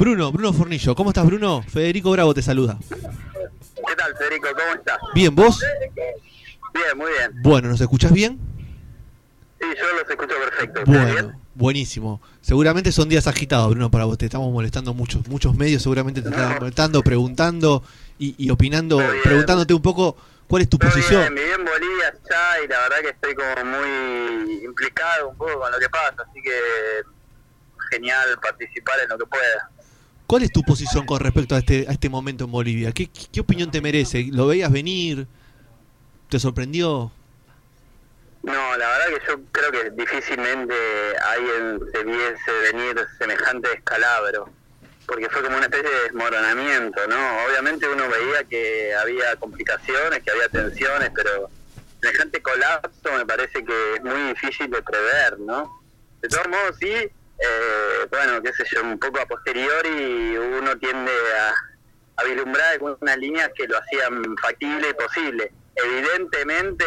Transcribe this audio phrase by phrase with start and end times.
[0.00, 0.94] Bruno, Bruno Fornillo.
[0.94, 1.62] ¿Cómo estás, Bruno?
[1.62, 2.78] Federico Bravo te saluda.
[2.88, 4.48] ¿Qué tal, Federico?
[4.56, 4.98] ¿Cómo estás?
[5.14, 5.60] Bien, ¿vos?
[6.72, 7.32] Bien, muy bien.
[7.42, 8.40] Bueno, ¿nos escuchás bien?
[9.60, 10.80] Sí, yo los escucho perfecto.
[10.80, 11.12] ¿Estás bien?
[11.12, 12.22] Bueno, buenísimo.
[12.40, 14.16] Seguramente son días agitados, Bruno, para vos.
[14.16, 15.28] Te estamos molestando muchos.
[15.28, 17.82] Muchos medios seguramente te están molestando, preguntando
[18.18, 19.10] y, y opinando, bien.
[19.22, 20.16] preguntándote un poco
[20.48, 21.20] cuál es tu posición.
[21.20, 25.60] bien, viví en Bolivia ya y la verdad que estoy como muy implicado un poco
[25.60, 26.52] con lo que pasa, así que
[27.90, 29.70] genial participar en lo que pueda.
[30.30, 32.92] ¿Cuál es tu posición con respecto a este, a este momento en Bolivia?
[32.92, 34.28] ¿Qué, qué, opinión te merece?
[34.30, 35.26] ¿Lo veías venir?
[36.28, 37.10] ¿Te sorprendió?
[38.44, 40.72] No, la verdad que yo creo que difícilmente
[41.34, 44.48] alguien se viese venir semejante descalabro,
[45.04, 47.16] porque fue como una especie de desmoronamiento, ¿no?
[47.48, 51.50] Obviamente uno veía que había complicaciones, que había tensiones, pero
[52.00, 55.82] semejante colapso me parece que es muy difícil de prever, ¿no?
[56.22, 61.12] De todos modos, sí, eh, bueno, qué sé yo, un poco a posteriori uno tiende
[61.38, 61.54] a,
[62.16, 65.52] a vislumbrar algunas líneas que lo hacían factible y posible.
[65.76, 66.84] Evidentemente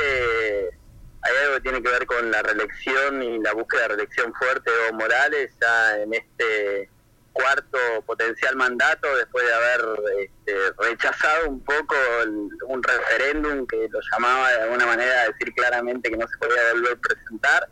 [1.22, 4.70] hay algo que tiene que ver con la reelección y la búsqueda de reelección fuerte
[4.70, 6.90] de Evo Morales ya en este
[7.32, 9.82] cuarto potencial mandato después de haber
[10.20, 15.52] este, rechazado un poco el- un referéndum que lo llamaba de alguna manera a decir
[15.56, 17.68] claramente que no se podía volver a presentar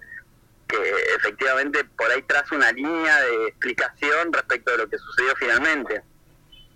[0.72, 6.02] que efectivamente por ahí traza una línea de explicación respecto de lo que sucedió finalmente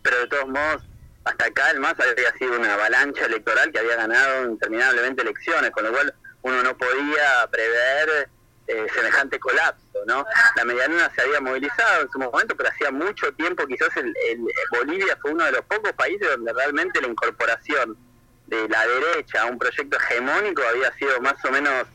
[0.03, 0.83] pero de todos modos
[1.23, 5.83] hasta acá el MAS había sido una avalancha electoral que había ganado interminablemente elecciones, con
[5.85, 8.29] lo cual uno no podía prever
[8.67, 10.23] eh, semejante colapso, ¿no?
[10.55, 14.45] La medialuna se había movilizado en su momento, pero hacía mucho tiempo, quizás el, el-
[14.69, 17.97] Bolivia fue uno de los pocos países donde realmente la incorporación
[18.45, 21.87] de la derecha a un proyecto hegemónico había sido más o menos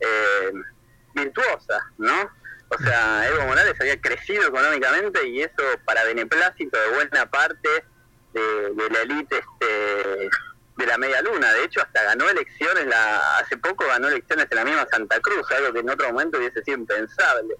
[0.00, 0.52] eh,
[1.24, 2.30] virtuosa, ¿no?
[2.68, 7.68] O sea, Evo Morales había crecido económicamente y eso para beneplácito de buena parte
[8.32, 10.30] de, de la élite este,
[10.78, 11.52] de la media luna.
[11.52, 15.50] De hecho, hasta ganó elecciones, la, hace poco ganó elecciones en la misma Santa Cruz,
[15.50, 17.54] algo que en otro momento hubiese sido impensable.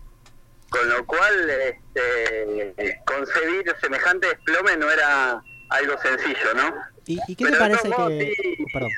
[0.70, 6.74] Con lo cual, este, concebir semejante desplome no era algo sencillo, ¿no?
[7.04, 8.32] ¿Y, y qué Pero te parece modos, que.?
[8.42, 8.64] sí.
[8.72, 8.90] perdón.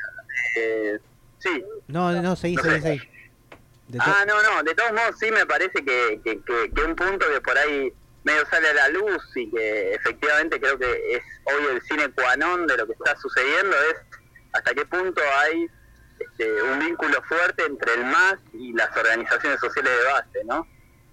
[0.57, 0.99] Eh,
[1.41, 3.11] sí, No, no, seguí, No seguí, seguí.
[4.01, 7.27] Ah, no, no, de todos modos sí me parece que, que, que- que un punto
[7.33, 7.93] que por ahí
[8.25, 12.35] medio sale a la luz y que efectivamente creo que es hoy el cine qua
[12.37, 13.97] non de lo que está sucediendo es
[14.55, 15.69] hasta qué punto hay
[16.19, 20.67] este, un vínculo fuerte entre el MAS y las organizaciones sociales de base, ¿no?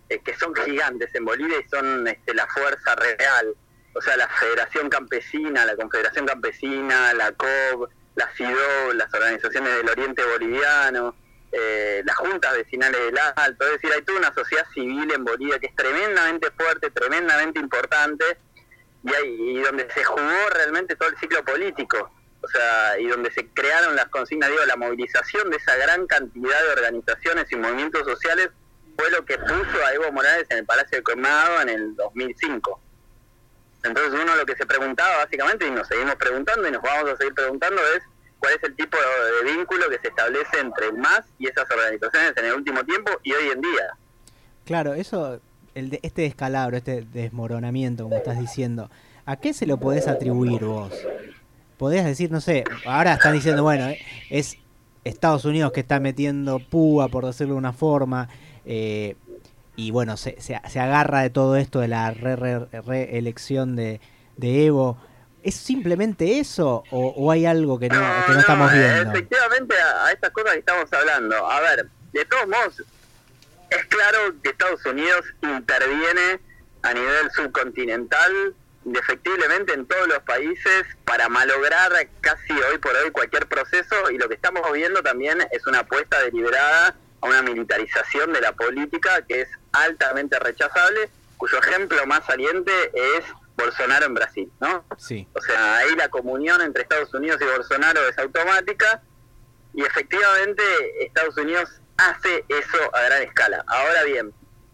[0.10, 3.54] Eh, que son gigantes en Bolivia y son este, la fuerza real.
[3.94, 9.90] O sea, la Federación Campesina, la Confederación Campesina, la COB, la CIDO, las organizaciones del
[9.90, 11.16] Oriente Boliviano,
[11.52, 15.60] eh, las juntas vecinales del Alto, es decir, hay toda una sociedad civil en Bolivia
[15.60, 18.38] que es tremendamente fuerte, tremendamente importante,
[19.04, 22.12] y, hay, y donde se jugó realmente todo el ciclo político,
[22.42, 26.62] o sea, y donde se crearon las consignas, digo, la movilización de esa gran cantidad
[26.62, 28.50] de organizaciones y movimientos sociales
[28.98, 32.82] fue lo que puso a Evo Morales en el Palacio de Colmado en el 2005.
[33.84, 37.18] Entonces uno lo que se preguntaba básicamente, y nos seguimos preguntando y nos vamos a
[37.18, 38.04] seguir preguntando, es
[38.42, 42.34] cuál es el tipo de vínculo que se establece entre el MAS y esas organizaciones
[42.36, 43.98] en el último tiempo y hoy en día.
[44.66, 45.40] Claro, eso,
[45.76, 48.90] el de- este descalabro, este desmoronamiento, como estás diciendo,
[49.26, 50.92] ¿a qué se lo podés atribuir vos?
[51.78, 54.58] Podés decir, no sé, ahora están diciendo, bueno, eh, es
[55.04, 58.28] Estados Unidos que está metiendo púa, por decirlo de una forma,
[58.66, 59.16] eh,
[59.76, 64.00] y bueno, se, se, agarra de todo esto de la reelección re, reelección de,
[64.38, 64.98] de Evo.
[65.44, 69.12] ¿Es simplemente eso o, o hay algo que no, que no estamos eh, viendo?
[69.12, 71.50] Efectivamente, a, a estas cosas que estamos hablando.
[71.50, 72.84] A ver, de todos modos,
[73.70, 76.40] es claro que Estados Unidos interviene
[76.84, 78.54] a nivel subcontinental,
[78.86, 81.92] indefectiblemente en todos los países, para malograr
[82.22, 86.20] casi hoy por hoy cualquier proceso, y lo que estamos viendo también es una apuesta
[86.22, 92.72] deliberada a una militarización de la política que es altamente rechazable, cuyo ejemplo más saliente
[92.94, 93.24] es
[93.62, 94.86] Bolsonaro en Brasil, ¿no?
[94.98, 95.28] Sí.
[95.34, 99.02] O sea, ahí la comunión entre Estados Unidos y Bolsonaro es automática
[99.74, 100.64] y efectivamente
[101.06, 103.64] Estados Unidos hace eso a gran escala.
[103.68, 104.34] Ahora bien,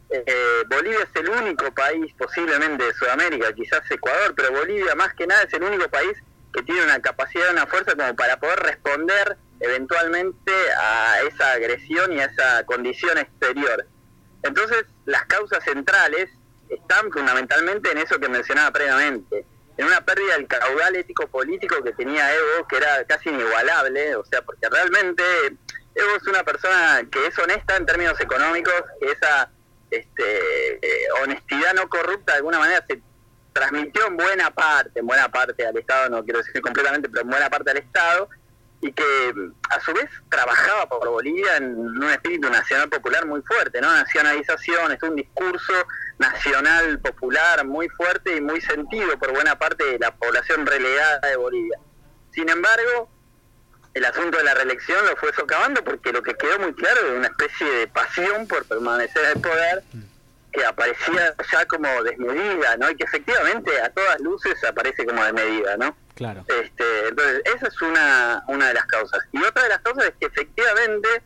[0.10, 5.28] eh, Bolivia es el único país posiblemente de Sudamérica, quizás Ecuador, pero Bolivia más que
[5.28, 6.18] nada es el único país
[6.54, 12.20] que tiene una capacidad, una fuerza como para poder responder eventualmente a esa agresión y
[12.22, 13.86] a esa condición exterior.
[14.44, 16.30] Entonces, las causas centrales
[16.70, 19.46] están fundamentalmente en eso que mencionaba previamente,
[19.78, 24.42] en una pérdida del caudal ético-político que tenía Evo, que era casi inigualable, o sea,
[24.42, 25.24] porque realmente
[25.96, 29.52] Evo es una persona que es honesta en términos económicos, esa
[29.92, 33.02] este, eh, honestidad no corrupta de alguna manera se
[33.54, 37.30] transmitió en buena parte, en buena parte al Estado, no quiero decir completamente, pero en
[37.30, 38.30] buena parte al Estado,
[38.82, 39.34] y que
[39.70, 43.92] a su vez trabajaba por Bolivia en un espíritu nacional popular muy fuerte, ¿no?
[43.92, 45.74] Nacionalización, es un discurso
[46.20, 51.36] nacional popular muy fuerte y muy sentido por buena parte de la población relegada de
[51.38, 51.80] Bolivia.
[52.32, 53.10] Sin embargo,
[53.96, 57.18] el asunto de la reelección lo fue socavando porque lo que quedó muy claro es
[57.18, 59.84] una especie de pasión por permanecer en el poder
[60.52, 62.92] que aparecía ya como desmedida, ¿no?
[62.92, 65.98] Y que efectivamente a todas luces aparece como desmedida, ¿no?
[66.18, 66.44] Claro.
[66.48, 69.20] Este, entonces, esa es una, una de las causas.
[69.32, 71.22] Y otra de las causas es que efectivamente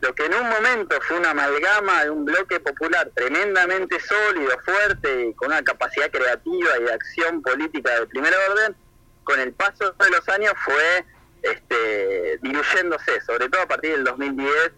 [0.00, 5.28] lo que en un momento fue una amalgama de un bloque popular tremendamente sólido, fuerte,
[5.28, 8.74] y con una capacidad creativa y de acción política de primer orden,
[9.22, 11.04] con el paso de los años fue
[11.42, 14.72] este, diluyéndose, sobre todo a partir del 2010,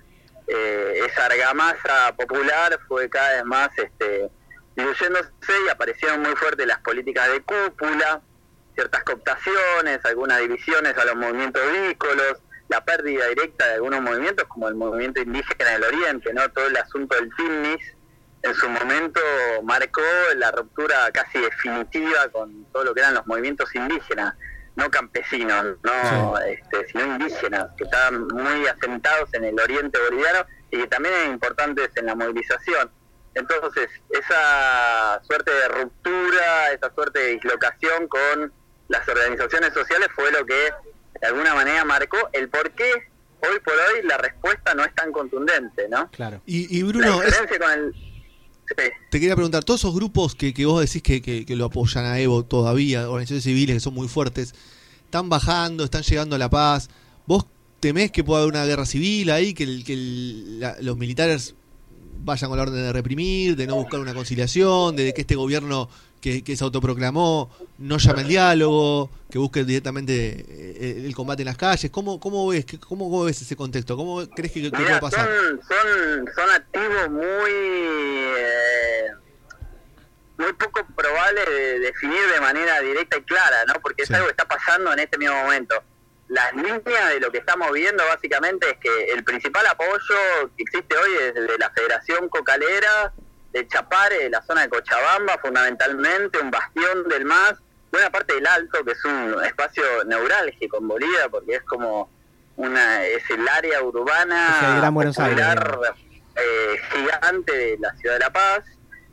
[0.46, 4.28] eh, esa argamasa popular fue cada vez más este,
[4.76, 5.30] diluyéndose
[5.66, 8.20] y aparecieron muy fuertes las políticas de cúpula,
[8.74, 12.38] ciertas cooptaciones, algunas divisiones a los movimientos vícolos,
[12.68, 16.76] la pérdida directa de algunos movimientos como el movimiento indígena del Oriente, no todo el
[16.76, 17.94] asunto del TIMNIS
[18.44, 19.20] en su momento
[19.62, 20.02] marcó
[20.36, 24.34] la ruptura casi definitiva con todo lo que eran los movimientos indígenas,
[24.76, 30.76] no campesinos, no este, sino indígenas, que estaban muy asentados en el oriente boliviano y
[30.76, 32.90] que también eran importantes en la movilización.
[33.34, 38.52] Entonces, esa suerte de ruptura, esa suerte de dislocación con
[38.88, 40.54] las organizaciones sociales fue lo que
[41.20, 42.84] de alguna manera marcó el por qué
[43.40, 46.10] hoy por hoy la respuesta no es tan contundente, ¿no?
[46.10, 46.42] Claro.
[46.46, 47.94] Y, y Bruno, la diferencia con el...
[47.94, 48.74] sí.
[49.10, 52.04] te quería preguntar, todos esos grupos que, que vos decís que, que, que lo apoyan
[52.06, 54.54] a Evo todavía, organizaciones civiles que son muy fuertes,
[55.04, 56.88] están bajando, están llegando a la paz.
[57.26, 57.46] ¿Vos
[57.80, 61.54] temés que pueda haber una guerra civil ahí, que, el- que el- la- los militares
[62.24, 65.90] vayan con la orden de reprimir, de no buscar una conciliación, de que este gobierno
[66.24, 70.14] que, que se autoproclamó no llame al diálogo, que busque directamente
[70.48, 71.90] eh, el combate en las calles?
[71.90, 73.94] ¿Cómo, cómo, ves, cómo, ves ese contexto?
[73.94, 75.28] ¿Cómo crees que, que puede Mira, pasar?
[75.28, 79.08] son, son, son activos muy eh,
[80.38, 83.74] muy poco probables de definir de manera directa y clara, ¿no?
[83.82, 84.14] Porque es Sí.
[84.14, 85.74] algo que está pasando en este mismo momento.
[86.28, 89.98] Las líneas de lo que estamos viendo básicamente es que el principal apoyo
[90.56, 93.12] que existe hoy es el de la Federación Cocalera,
[93.54, 97.54] de Chapare, de la zona de Cochabamba, fundamentalmente, un bastión del MAS,
[97.92, 102.10] buena parte del Alto, que es un espacio neurálgico en Bolivia, porque es como
[102.56, 105.94] una es el área urbana Es el Gran Buenos Aires, popular,
[106.36, 108.64] eh, gigante de la ciudad de La Paz,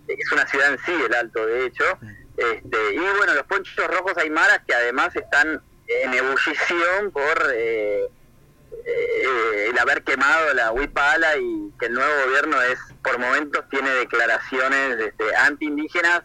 [0.07, 1.83] es una ciudad en sí, el Alto, de hecho,
[2.35, 8.09] este, y bueno, los ponchos rojos aymaras que además están en ebullición por eh,
[8.85, 13.89] eh, el haber quemado la huipala y que el nuevo gobierno es por momentos tiene
[13.91, 16.23] declaraciones este, anti-indígenas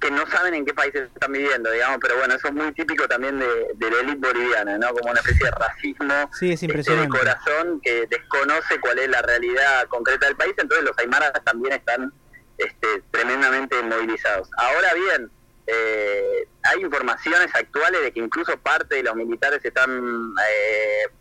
[0.00, 3.06] que no saben en qué países están viviendo, digamos, pero bueno, eso es muy típico
[3.06, 4.88] también de, de la élite boliviana, ¿no?
[4.92, 7.12] Como una especie de racismo Sí, es este, impresionante.
[7.12, 11.74] de corazón que desconoce cuál es la realidad concreta del país, entonces los aymaras también
[11.74, 12.12] están
[12.58, 14.48] este, tremendamente movilizados.
[14.56, 15.30] Ahora bien,
[15.68, 20.34] eh, hay informaciones actuales de que incluso parte de los militares están...
[20.50, 21.12] eh,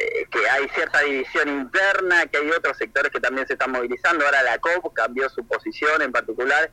[0.00, 4.24] eh, que hay cierta división interna, que hay otros sectores que también se están movilizando.
[4.24, 6.70] Ahora la COP cambió su posición en particular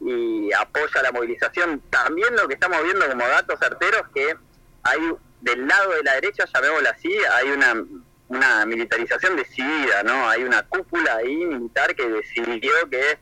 [0.00, 1.80] y apoya la movilización.
[1.88, 4.34] También lo que estamos viendo como datos certeros que
[4.82, 5.00] hay
[5.40, 7.84] del lado de la derecha, llamémosla así, hay una,
[8.26, 10.28] una militarización decidida, ¿no?
[10.28, 13.18] Hay una cúpula ahí militar que decidió que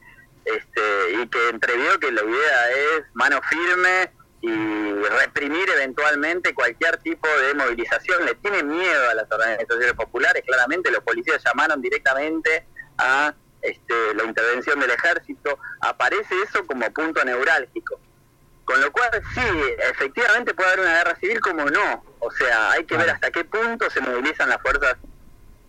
[0.46, 4.10] este y que entrevió que la idea es mano firme
[4.42, 8.26] y reprimir eventualmente cualquier tipo de movilización.
[8.26, 12.66] Le tiene miedo a las organizaciones populares, claramente los policías llamaron directamente
[12.98, 13.32] a
[13.62, 18.00] este, la intervención del ejército, aparece eso como punto neurálgico.
[18.64, 19.40] Con lo cual, sí,
[19.90, 22.04] efectivamente puede haber una guerra civil como no.
[22.18, 24.96] O sea, hay que ver hasta qué punto se movilizan las fuerzas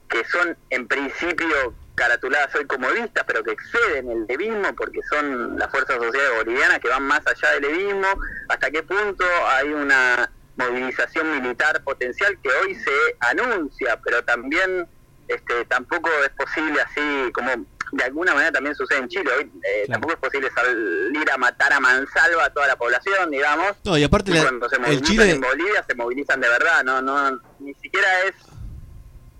[0.09, 5.57] que son en principio caratuladas hoy como vistas, pero que exceden el levismo porque son
[5.59, 8.07] las fuerzas sociales bolivianas que van más allá del levismo,
[8.49, 14.87] hasta qué punto hay una movilización militar potencial que hoy se anuncia, pero también
[15.27, 19.83] este, tampoco es posible así como de alguna manera también sucede en Chile, hoy eh,
[19.85, 19.91] Claro.
[20.01, 24.03] tampoco es posible salir a matar a mansalva a toda la población, digamos, No, y
[24.03, 25.29] aparte y la- cuando se el movilizan Chile...
[25.31, 28.33] en Bolivia se movilizan de verdad, no, no, ni siquiera es,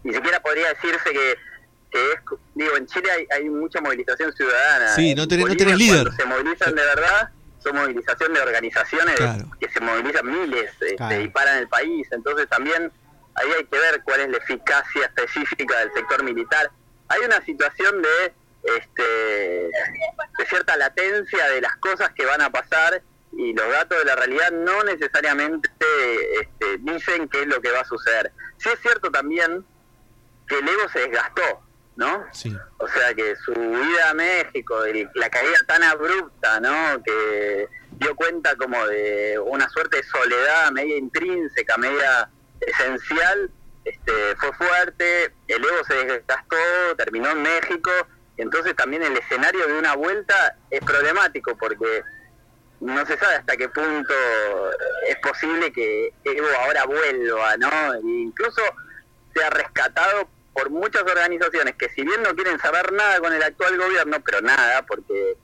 [0.03, 1.35] ni siquiera podría decirse que,
[1.93, 2.19] que es,
[2.55, 4.95] digo, en Chile hay, hay mucha movilización ciudadana.
[4.95, 6.11] Sí, no tenés- no Bolivia, tenés líder.
[6.17, 9.45] se movilizan de verdad, son movilización de organizaciones Claro.
[9.59, 11.21] que se movilizan miles este, Claro.
[11.21, 12.91] y paran el país, entonces también
[13.35, 16.71] ahí hay que ver cuál es la eficacia específica del sector militar.
[17.09, 18.33] Hay una situación de
[18.77, 23.01] este, de cierta latencia de las cosas que van a pasar
[23.33, 25.69] y los datos de la realidad no necesariamente
[26.41, 28.31] este, dicen qué es lo que va a suceder.
[28.57, 29.65] Sí es cierto también
[30.47, 31.61] que el ego se desgastó,
[31.95, 32.25] ¿no?
[32.31, 32.55] Sí.
[32.77, 37.01] O sea que su vida a México, el- la caída tan abrupta, ¿no?
[37.03, 42.29] Que dio cuenta como de una suerte de soledad media intrínseca, media
[42.61, 43.51] esencial,
[43.85, 46.55] este, fue fuerte, el ego se desgastó,
[46.97, 47.91] terminó en México,
[48.37, 52.01] y entonces también el escenario de una vuelta es problemático porque
[52.79, 54.13] no se sabe hasta qué punto
[55.07, 57.93] es posible que Evo ahora vuelva, ¿no?
[57.93, 58.61] E incluso
[59.35, 63.77] sea rescatado por muchas organizaciones que si bien no quieren saber nada con el actual
[63.77, 65.37] gobierno, pero nada, porque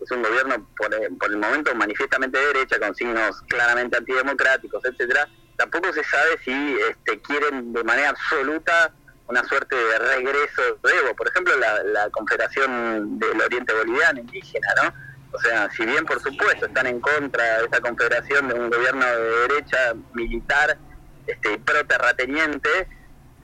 [0.00, 5.28] es un gobierno por, por el momento manifiestamente de derecha, con signos claramente antidemocráticos, etcétera,
[5.56, 8.92] tampoco se sabe si este, quieren de manera absoluta
[9.28, 11.16] una suerte de regreso de Evo.
[11.16, 15.06] Por ejemplo, la, la Confederación del Oriente Boliviano indígena, ¿no?
[15.32, 19.04] O sea, si bien por supuesto están en contra de esta confederación de un gobierno
[19.04, 20.78] de derecha militar
[21.26, 22.88] este, y pro-terrateniente,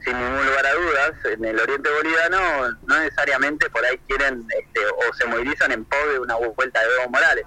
[0.05, 2.39] sin ningún lugar a dudas, en el Oriente Boliviano
[2.87, 6.87] no necesariamente por ahí quieren este, o se movilizan en pos de una vuelta de
[7.01, 7.45] Evo Morales.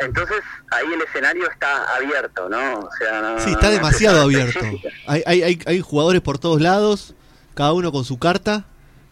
[0.00, 0.38] Entonces
[0.70, 2.80] ahí el escenario está abierto, ¿no?
[2.80, 4.60] O sea, no- Sí, está demasiado abierto.
[5.06, 7.14] Hay, hay, hay, hay jugadores por todos lados,
[7.54, 8.64] cada uno con su carta.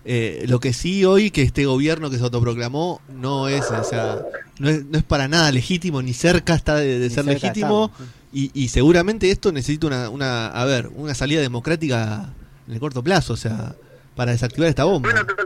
[0.09, 4.21] Eh, lo que sí hoy que este gobierno que se autoproclamó no es, o sea,
[4.61, 7.49] no es, no es para nada legítimo, ni cerca está de, de Ni ser cerca
[7.49, 7.87] legítimo.
[7.93, 8.13] estamos.
[8.38, 12.28] Y, y seguramente esto necesita una, una, a ver, una salida democrática
[12.69, 13.75] en el corto plazo, o sea,
[14.14, 15.09] para desactivar esta bomba.
[15.11, 15.37] Bueno, to-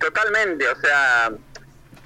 [0.00, 1.30] totalmente, o sea,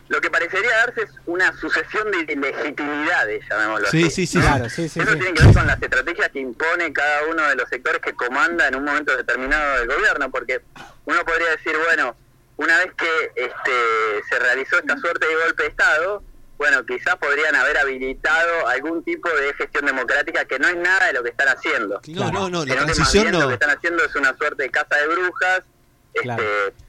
[0.09, 4.11] lo que parecería darse es una sucesión de ilegitimidades, llamémoslo Sí, así.
[4.11, 4.39] sí, sí.
[4.39, 4.45] ¿no?
[4.45, 5.19] Claro, sí, sí, Eso sí.
[5.19, 8.69] tiene que ver con las estrategias que impone cada uno de los sectores que comanda
[8.69, 10.61] en un momento determinado del gobierno, porque
[11.07, 12.15] uno podría decir, bueno,
[12.59, 16.23] una vez que este, se realizó esta suerte de golpe de Estado,
[16.63, 21.13] bueno, quizás podrían haber habilitado algún tipo de gestión democrática que no es nada de
[21.15, 22.01] lo que están haciendo.
[22.07, 23.49] No, no, no, la transición bien lo no.
[23.49, 25.63] que están haciendo es una suerte de casa de brujas,
[26.15, 26.45] este, Claro.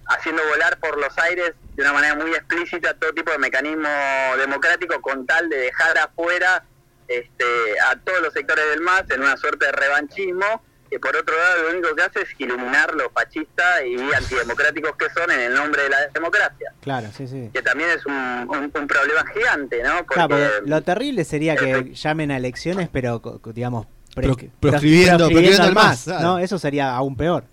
[0.10, 3.89] haciendo volar por los aires de una manera muy explícita todo tipo de mecanismo
[4.38, 6.63] democrático con tal de dejar afuera
[7.08, 7.46] este,
[7.89, 10.63] a todos los sectores del MAS en una suerte de revanchismo
[10.94, 15.10] que por otro lado lo único que hace es iluminar los fascistas y antidemocráticos que
[15.10, 17.50] son en el nombre de la democracia, Claro, sí, sí.
[17.52, 20.06] que también es un, un- un problema gigante, ¿no?
[20.06, 24.48] Claro, porque Porque- lo terrible sería que llamen a elecciones, pero digamos pre- Pro- pro-
[24.60, 25.74] proscribiendo- proscribiendo
[26.04, 26.22] claro.
[26.22, 26.38] ¿no?
[26.40, 27.46] Eso sería aún peor.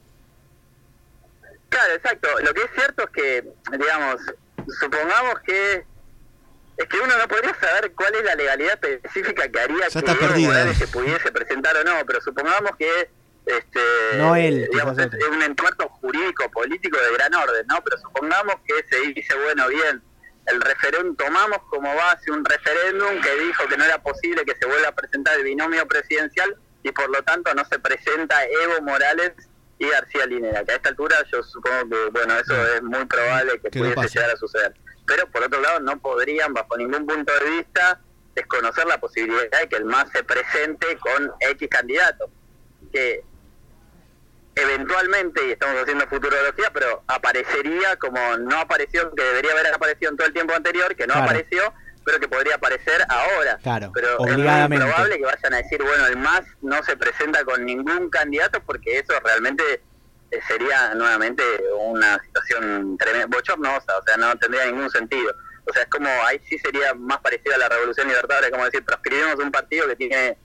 [1.70, 2.28] Claro, exacto.
[2.44, 3.44] Lo que es cierto es que,
[3.78, 4.16] digamos,
[4.80, 5.84] supongamos que
[6.76, 10.10] es que uno no podría saber cuál es la legalidad específica que haría Ya que
[10.24, 10.38] Evo.
[10.46, 13.10] Morales se pudiese presentar o no, pero supongamos que
[13.58, 13.80] este
[14.16, 17.80] No él, digamos, es, un entuerto jurídico político de gran orden, ¿no?
[17.84, 20.02] Pero supongamos que se dice, bueno, bien,
[20.46, 24.66] el referéndum tomamos como base un referéndum que dijo que no era posible que se
[24.66, 29.32] vuelva a presentar el binomio presidencial y por lo tanto no se presenta Evo Morales
[29.78, 32.66] y García Linera, que a esta altura yo supongo que, bueno, eso No.
[32.66, 34.74] es muy probable que pudiese llegar a suceder.
[35.06, 38.00] Pero por otro lado no podrían, bajo ningún punto de vista,
[38.34, 42.30] desconocer la posibilidad de que el MAS se presente con X candidato,
[42.92, 43.24] que
[44.62, 50.16] eventualmente, y estamos haciendo futurología, pero aparecería como no apareció, que debería haber aparecido en
[50.16, 51.28] todo el tiempo anterior, que no Claro.
[51.30, 51.72] apareció,
[52.04, 53.58] pero que podría aparecer ahora.
[53.62, 54.36] Claro, pero es
[54.68, 58.60] muy probable que vayan a decir, bueno, el MAS no se presenta con ningún candidato
[58.64, 59.82] porque eso realmente
[60.30, 61.42] eh, sería nuevamente
[61.78, 65.34] una situación tremenda, bochornosa, o sea, no tendría ningún sentido.
[65.66, 68.84] O sea, es como, ahí sí sería más parecido a la Revolución Libertaria, como decir,
[68.84, 70.38] proscribimos un partido que tiene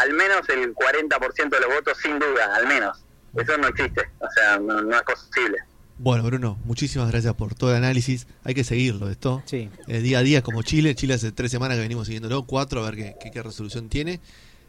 [0.00, 3.04] al menos el 40% de los votos, sin duda, al menos.
[3.36, 5.58] Eso no existe, o sea, no, no es posible.
[5.98, 8.26] Bueno, Bruno, muchísimas gracias por todo el análisis.
[8.44, 9.42] Hay que seguirlo esto.
[9.46, 9.70] Sí.
[9.88, 10.94] Eh, día a día como Chile.
[10.94, 14.20] Chile hace tres semanas que venimos siguiéndolo, cuatro, a ver qué, qué- qué resolución tiene.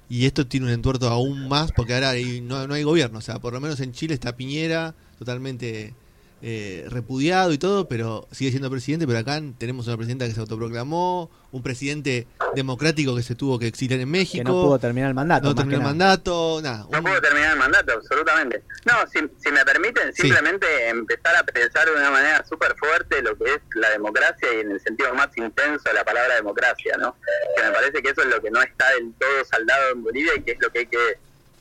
[0.09, 3.19] Y esto tiene un entuerto aún más porque ahora hay- no, no hay gobierno.
[3.19, 5.93] O sea, por lo menos en Chile está Piñera totalmente
[6.41, 9.07] eh, repudiado y todo, pero sigue siendo presidente.
[9.07, 13.67] Pero acá tenemos una presidenta que se autoproclamó, un presidente democrático que se tuvo que
[13.67, 14.43] exiliar en México.
[14.43, 15.47] Que no pudo terminar el mandato.
[15.47, 15.91] no terminó el nada.
[15.93, 16.77] mandato, nada.
[16.91, 18.63] No un- puedo terminar el mandato, absolutamente.
[18.85, 20.23] No, si, si me permiten, Sí.
[20.23, 24.59] simplemente empezar a pensar de una manera súper fuerte lo que es la democracia y
[24.61, 27.15] en el sentido más intenso de la palabra democracia, ¿no?
[27.55, 30.31] Que me parece que eso es lo que no está del todo saldado en Bolivia
[30.37, 30.97] y que es lo que hay que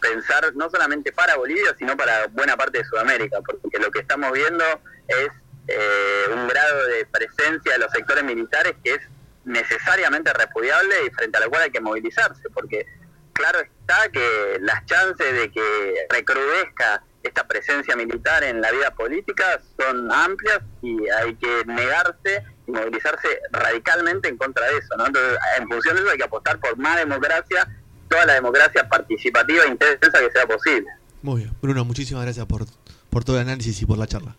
[0.01, 4.33] pensar no solamente para Bolivia, sino para buena parte de Sudamérica, porque lo que estamos
[4.33, 4.65] viendo
[5.09, 5.29] es
[5.69, 9.01] eh, un grado de presencia de los sectores militares que es
[9.45, 12.87] necesariamente repudiable y frente a la cual hay que movilizarse, porque
[13.33, 19.61] claro está que las chances de que recrudezca esta presencia militar en la vida política
[19.77, 24.97] son amplias y hay que negarse y movilizarse radicalmente en contra de eso.
[24.97, 25.07] ¿no?
[25.07, 27.69] Entonces, en función de eso hay que apostar por más democracia,
[28.09, 30.87] toda la democracia participativa e intensa que sea posible.
[31.23, 31.53] Muy bien.
[31.61, 32.67] Bruno, muchísimas gracias por,
[33.11, 34.37] por todo el análisis y por la charla.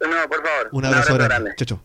[0.00, 0.68] No, por favor.
[0.72, 1.54] Un abrazo, grande.
[1.56, 1.80] Chau, chau.